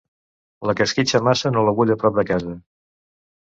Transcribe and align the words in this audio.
La 0.69 0.73
que 0.79 0.87
esquitxa 0.89 1.21
massa 1.27 1.51
no 1.57 1.67
la 1.67 1.75
vull 1.81 1.93
a 1.97 1.99
prop 2.05 2.19
de 2.21 2.25
casa. 2.31 2.57